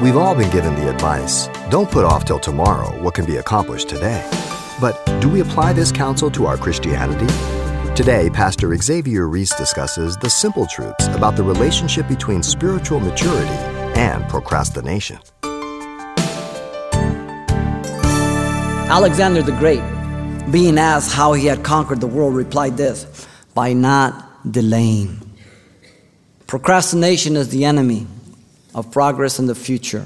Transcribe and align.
We've 0.00 0.16
all 0.16 0.34
been 0.34 0.50
given 0.50 0.74
the 0.76 0.88
advice 0.88 1.48
don't 1.68 1.90
put 1.90 2.06
off 2.06 2.24
till 2.24 2.38
tomorrow 2.38 2.98
what 3.02 3.12
can 3.12 3.26
be 3.26 3.36
accomplished 3.36 3.90
today. 3.90 4.26
But 4.80 5.04
do 5.20 5.28
we 5.28 5.40
apply 5.40 5.74
this 5.74 5.92
counsel 5.92 6.30
to 6.30 6.46
our 6.46 6.56
Christianity? 6.56 7.26
Today, 7.94 8.30
Pastor 8.30 8.74
Xavier 8.74 9.28
Ries 9.28 9.50
discusses 9.50 10.16
the 10.16 10.30
simple 10.30 10.66
truths 10.66 11.06
about 11.08 11.36
the 11.36 11.42
relationship 11.42 12.08
between 12.08 12.42
spiritual 12.42 12.98
maturity 12.98 13.50
and 13.94 14.26
procrastination. 14.30 15.18
Alexander 18.88 19.42
the 19.42 19.52
Great, 19.58 19.82
being 20.50 20.78
asked 20.78 21.12
how 21.12 21.34
he 21.34 21.44
had 21.44 21.62
conquered 21.62 22.00
the 22.00 22.06
world, 22.06 22.34
replied 22.34 22.78
this 22.78 23.28
by 23.52 23.74
not 23.74 24.50
delaying. 24.50 25.20
Procrastination 26.46 27.36
is 27.36 27.50
the 27.50 27.66
enemy 27.66 28.06
of 28.74 28.90
progress 28.90 29.38
in 29.38 29.46
the 29.46 29.54
future. 29.54 30.04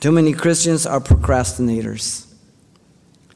Too 0.00 0.12
many 0.12 0.32
Christians 0.32 0.86
are 0.86 1.00
procrastinators. 1.00 2.32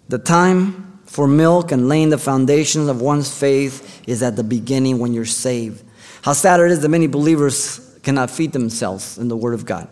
The 0.08 0.18
time 0.18 1.00
for 1.06 1.26
milk 1.26 1.72
and 1.72 1.88
laying 1.88 2.10
the 2.10 2.18
foundations 2.18 2.88
of 2.88 3.00
one's 3.00 3.36
faith 3.36 4.02
is 4.06 4.22
at 4.22 4.36
the 4.36 4.44
beginning 4.44 4.98
when 4.98 5.12
you're 5.12 5.24
saved. 5.24 5.82
How 6.22 6.32
sad 6.32 6.60
it 6.60 6.70
is 6.70 6.80
that 6.80 6.88
many 6.88 7.06
believers 7.06 7.98
cannot 8.02 8.30
feed 8.30 8.52
themselves 8.52 9.18
in 9.18 9.28
the 9.28 9.36
Word 9.36 9.54
of 9.54 9.64
God. 9.64 9.88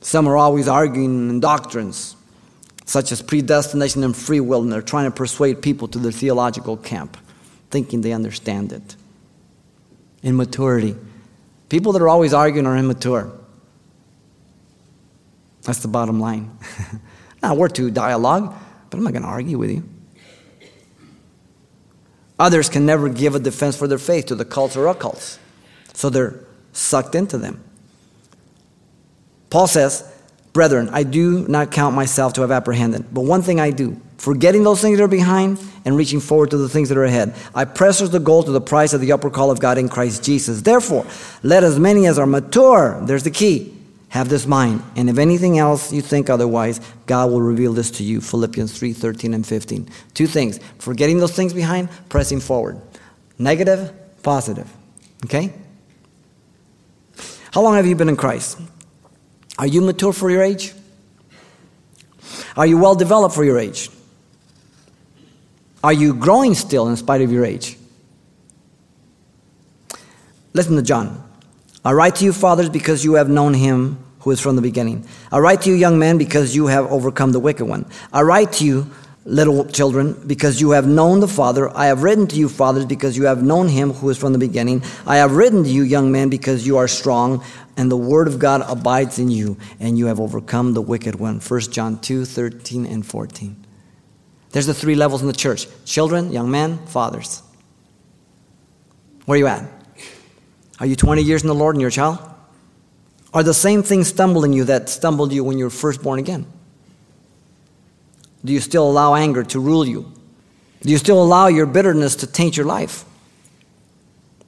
Some 0.00 0.26
are 0.28 0.36
always 0.36 0.68
arguing 0.68 1.30
in 1.30 1.40
doctrines 1.40 2.16
such 2.84 3.12
as 3.12 3.22
predestination 3.22 4.04
and 4.04 4.14
free 4.14 4.40
will, 4.40 4.62
and 4.62 4.72
they're 4.72 4.82
trying 4.82 5.04
to 5.04 5.10
persuade 5.10 5.62
people 5.62 5.88
to 5.88 5.98
their 5.98 6.12
theological 6.12 6.76
camp, 6.76 7.16
thinking 7.70 8.00
they 8.00 8.12
understand 8.12 8.72
it. 8.72 8.96
Immaturity. 10.22 10.96
People 11.72 11.92
that 11.92 12.02
are 12.02 12.08
always 12.10 12.34
arguing 12.34 12.66
are 12.66 12.76
immature. 12.76 13.32
That's 15.62 15.78
the 15.78 15.88
bottom 15.88 16.20
line. 16.20 16.58
now, 17.42 17.54
we're 17.54 17.70
to 17.70 17.90
dialogue, 17.90 18.54
but 18.90 18.98
I'm 18.98 19.02
not 19.02 19.14
going 19.14 19.22
to 19.22 19.28
argue 19.30 19.56
with 19.56 19.70
you. 19.70 19.88
Others 22.38 22.68
can 22.68 22.84
never 22.84 23.08
give 23.08 23.34
a 23.34 23.38
defense 23.38 23.74
for 23.74 23.88
their 23.88 23.96
faith 23.96 24.26
to 24.26 24.34
the 24.34 24.44
cults 24.44 24.76
or 24.76 24.84
occults, 24.84 25.38
so 25.94 26.10
they're 26.10 26.44
sucked 26.74 27.14
into 27.14 27.38
them. 27.38 27.64
Paul 29.48 29.66
says, 29.66 30.11
Brethren, 30.52 30.90
I 30.92 31.02
do 31.02 31.46
not 31.48 31.70
count 31.70 31.94
myself 31.94 32.34
to 32.34 32.42
have 32.42 32.50
apprehended, 32.50 33.06
but 33.12 33.22
one 33.22 33.40
thing 33.40 33.58
I 33.58 33.70
do, 33.70 33.98
forgetting 34.18 34.64
those 34.64 34.82
things 34.82 34.98
that 34.98 35.04
are 35.04 35.08
behind 35.08 35.58
and 35.84 35.96
reaching 35.96 36.20
forward 36.20 36.50
to 36.50 36.58
the 36.58 36.68
things 36.68 36.90
that 36.90 36.98
are 36.98 37.04
ahead. 37.04 37.34
I 37.54 37.64
press 37.64 37.98
towards 37.98 38.12
the 38.12 38.20
goal 38.20 38.42
to 38.42 38.50
the 38.50 38.60
price 38.60 38.92
of 38.92 39.00
the 39.00 39.12
upper 39.12 39.30
call 39.30 39.50
of 39.50 39.60
God 39.60 39.78
in 39.78 39.88
Christ 39.88 40.22
Jesus. 40.22 40.60
Therefore, 40.60 41.06
let 41.42 41.64
as 41.64 41.78
many 41.78 42.06
as 42.06 42.18
are 42.18 42.26
mature, 42.26 43.00
there's 43.04 43.22
the 43.22 43.30
key, 43.30 43.74
have 44.10 44.28
this 44.28 44.46
mind. 44.46 44.82
And 44.94 45.08
if 45.08 45.16
anything 45.16 45.58
else 45.58 45.90
you 45.90 46.02
think 46.02 46.28
otherwise, 46.28 46.80
God 47.06 47.30
will 47.30 47.40
reveal 47.40 47.72
this 47.72 47.90
to 47.92 48.04
you. 48.04 48.20
Philippians 48.20 48.78
3 48.78 48.92
13 48.92 49.32
and 49.32 49.46
15. 49.46 49.88
Two 50.12 50.26
things 50.26 50.60
forgetting 50.78 51.18
those 51.18 51.32
things 51.32 51.54
behind, 51.54 51.88
pressing 52.10 52.40
forward. 52.40 52.78
Negative, 53.38 53.90
positive. 54.22 54.70
Okay? 55.24 55.54
How 57.52 57.62
long 57.62 57.74
have 57.76 57.86
you 57.86 57.96
been 57.96 58.10
in 58.10 58.16
Christ? 58.16 58.58
Are 59.62 59.66
you 59.68 59.80
mature 59.80 60.12
for 60.12 60.28
your 60.28 60.42
age? 60.42 60.74
Are 62.56 62.66
you 62.66 62.78
well 62.78 62.96
developed 62.96 63.32
for 63.32 63.44
your 63.44 63.60
age? 63.60 63.90
Are 65.84 65.92
you 65.92 66.14
growing 66.14 66.56
still 66.56 66.88
in 66.88 66.96
spite 66.96 67.20
of 67.20 67.30
your 67.30 67.44
age? 67.44 67.78
Listen 70.52 70.74
to 70.74 70.82
John. 70.82 71.22
I 71.84 71.92
write 71.92 72.16
to 72.16 72.24
you, 72.24 72.32
fathers, 72.32 72.70
because 72.70 73.04
you 73.04 73.14
have 73.14 73.28
known 73.28 73.54
him 73.54 74.04
who 74.22 74.32
is 74.32 74.40
from 74.40 74.56
the 74.56 74.62
beginning. 74.62 75.06
I 75.30 75.38
write 75.38 75.60
to 75.60 75.70
you, 75.70 75.76
young 75.76 75.96
men, 75.96 76.18
because 76.18 76.56
you 76.56 76.66
have 76.66 76.90
overcome 76.90 77.30
the 77.30 77.38
wicked 77.38 77.64
one. 77.64 77.86
I 78.12 78.22
write 78.22 78.50
to 78.54 78.64
you, 78.64 78.90
little 79.24 79.64
children, 79.66 80.20
because 80.26 80.60
you 80.60 80.70
have 80.70 80.86
known 80.86 81.20
the 81.20 81.28
Father. 81.28 81.74
I 81.76 81.86
have 81.86 82.02
written 82.02 82.26
to 82.28 82.36
you, 82.36 82.48
fathers, 82.48 82.84
because 82.86 83.16
you 83.16 83.24
have 83.24 83.42
known 83.42 83.68
him 83.68 83.92
who 83.92 84.10
is 84.10 84.18
from 84.18 84.32
the 84.32 84.38
beginning. 84.38 84.82
I 85.06 85.16
have 85.16 85.32
written 85.36 85.62
to 85.62 85.70
you, 85.70 85.82
young 85.82 86.10
men, 86.10 86.28
because 86.28 86.66
you 86.66 86.78
are 86.78 86.88
strong 86.88 87.44
and 87.76 87.90
the 87.90 87.96
word 87.96 88.28
of 88.28 88.38
God 88.38 88.62
abides 88.66 89.18
in 89.18 89.30
you, 89.30 89.56
and 89.80 89.96
you 89.96 90.06
have 90.06 90.20
overcome 90.20 90.74
the 90.74 90.82
wicked 90.82 91.14
one. 91.16 91.40
1 91.40 91.60
John 91.72 91.98
2 91.98 92.24
13 92.24 92.86
and 92.86 93.04
14. 93.04 93.66
There's 94.50 94.66
the 94.66 94.74
three 94.74 94.94
levels 94.94 95.22
in 95.22 95.26
the 95.26 95.32
church 95.32 95.66
children, 95.84 96.32
young 96.32 96.50
men, 96.50 96.78
fathers. 96.86 97.42
Where 99.24 99.36
are 99.36 99.38
you 99.38 99.46
at? 99.46 99.64
Are 100.80 100.86
you 100.86 100.96
20 100.96 101.22
years 101.22 101.42
in 101.42 101.48
the 101.48 101.54
Lord 101.54 101.76
and 101.76 101.80
you're 101.80 101.88
a 101.88 101.92
child? 101.92 102.18
Are 103.32 103.42
the 103.42 103.54
same 103.54 103.82
things 103.82 104.08
stumbling 104.08 104.52
you 104.52 104.64
that 104.64 104.90
stumbled 104.90 105.32
you 105.32 105.42
when 105.42 105.56
you 105.56 105.64
were 105.64 105.70
first 105.70 106.02
born 106.02 106.18
again? 106.18 106.44
Do 108.44 108.52
you 108.52 108.60
still 108.60 108.90
allow 108.90 109.14
anger 109.14 109.44
to 109.44 109.60
rule 109.60 109.86
you? 109.86 110.12
Do 110.80 110.90
you 110.90 110.98
still 110.98 111.22
allow 111.22 111.46
your 111.46 111.66
bitterness 111.66 112.16
to 112.16 112.26
taint 112.26 112.56
your 112.56 112.66
life? 112.66 113.04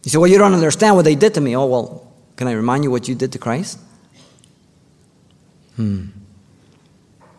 You 0.02 0.10
say, 0.10 0.18
Well, 0.18 0.30
you 0.30 0.38
don't 0.38 0.54
understand 0.54 0.96
what 0.96 1.04
they 1.04 1.14
did 1.14 1.34
to 1.34 1.40
me. 1.40 1.56
Oh, 1.56 1.66
well, 1.66 2.12
can 2.36 2.48
I 2.48 2.52
remind 2.52 2.84
you 2.84 2.90
what 2.90 3.08
you 3.08 3.14
did 3.14 3.32
to 3.32 3.38
Christ? 3.38 3.78
Hmm. 5.76 6.06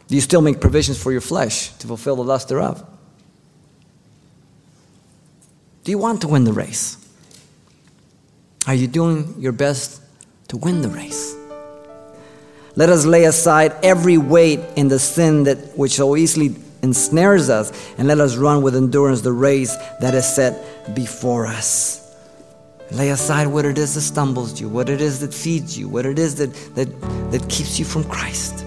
Do 0.08 0.16
you 0.16 0.22
still 0.22 0.42
make 0.42 0.62
provisions 0.62 1.02
for 1.02 1.12
your 1.12 1.22
flesh 1.22 1.70
to 1.80 1.88
fulfill 1.88 2.16
the 2.16 2.24
lust 2.24 2.50
thereof? 2.50 2.86
Do 5.84 5.92
you 5.92 5.98
want 5.98 6.22
to 6.22 6.28
win 6.28 6.44
the 6.44 6.54
race? 6.54 6.98
Are 8.68 8.74
you 8.74 8.88
doing 8.88 9.36
your 9.38 9.52
best 9.52 10.02
to 10.48 10.58
win 10.58 10.82
the 10.82 10.90
race? 10.90 11.35
Let 12.78 12.90
us 12.90 13.06
lay 13.06 13.24
aside 13.24 13.74
every 13.84 14.18
weight 14.18 14.60
in 14.76 14.90
the 14.90 15.00
sin 15.00 15.44
that 15.44 15.78
which 15.78 15.94
so 15.94 16.18
easily 16.18 16.56
ensnares 16.82 17.50
us, 17.50 17.72
and 17.98 18.08
let 18.08 18.20
us 18.20 18.36
run 18.36 18.62
with 18.62 18.76
endurance 18.76 19.22
the 19.22 19.32
race 19.32 19.76
that 20.02 20.14
is 20.14 20.26
set 20.26 20.94
before 20.94 21.48
us. 21.48 22.02
Lay 22.92 23.10
aside 23.10 23.48
what 23.48 23.66
it 23.66 23.78
is 23.78 23.96
that 23.96 24.02
stumbles 24.02 24.60
you, 24.62 24.70
what 24.70 24.90
it 24.90 25.02
is 25.02 25.20
that 25.22 25.34
feeds 25.34 25.78
you, 25.78 25.88
what 25.88 26.06
it 26.06 26.20
is 26.20 26.36
that, 26.36 26.54
that, 26.76 26.88
that 27.32 27.50
keeps 27.50 27.80
you 27.80 27.86
from 27.86 28.04
Christ. 28.04 28.64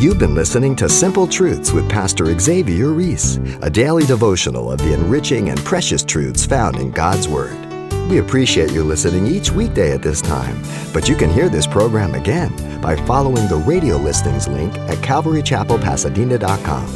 You've 0.00 0.18
been 0.18 0.36
listening 0.36 0.76
to 0.76 0.88
Simple 0.88 1.26
Truths 1.26 1.72
with 1.72 1.90
Pastor 1.90 2.38
Xavier 2.38 2.92
Ries, 2.92 3.36
a 3.62 3.70
daily 3.70 4.06
devotional 4.06 4.70
of 4.70 4.78
the 4.78 4.92
enriching 4.92 5.48
and 5.48 5.58
precious 5.64 6.04
truths 6.04 6.46
found 6.46 6.76
in 6.76 6.92
God's 6.92 7.26
Word. 7.26 7.67
We 8.08 8.18
appreciate 8.18 8.72
you 8.72 8.84
listening 8.84 9.26
each 9.26 9.52
weekday 9.52 9.92
at 9.92 10.02
this 10.02 10.20
time, 10.20 10.60
but 10.92 11.08
you 11.08 11.16
can 11.16 11.30
hear 11.30 11.48
this 11.48 11.66
program 11.66 12.14
again 12.14 12.52
by 12.80 12.96
following 13.06 13.48
the 13.48 13.56
radio 13.56 13.96
listings 13.96 14.48
link 14.48 14.76
at 14.78 14.98
calvarychapelpasadena.com. 14.98 16.86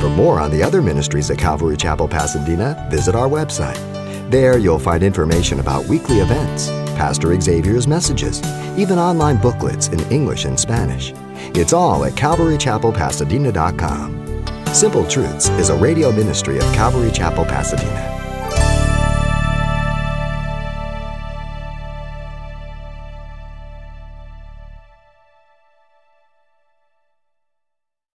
For 0.00 0.10
more 0.10 0.40
on 0.40 0.50
the 0.50 0.62
other 0.62 0.82
ministries 0.82 1.30
at 1.30 1.38
Calvary 1.38 1.76
Chapel 1.76 2.06
Pasadena, 2.06 2.86
visit 2.90 3.14
our 3.14 3.28
website 3.28 3.78
there 4.28 4.58
you'll 4.58 4.78
find 4.78 5.02
information 5.02 5.58
about 5.58 5.86
weekly 5.86 6.18
events, 6.18 6.68
Pastor 6.98 7.40
Xavier's 7.40 7.88
messages, 7.88 8.42
even 8.76 8.98
online 8.98 9.38
booklets 9.38 9.88
in 9.88 10.00
English 10.12 10.44
and 10.44 10.60
Spanish. 10.60 11.14
It's 11.56 11.72
all 11.72 12.04
at 12.04 12.12
calvarychapelpasadena.com. 12.12 14.44
Simple 14.74 15.06
Truths 15.06 15.48
is 15.50 15.68
a 15.70 15.76
radio 15.76 16.10
ministry 16.12 16.58
of 16.58 16.64
Calvary 16.74 17.10
Chapel, 17.10 17.46
Pasadena. 17.46 18.17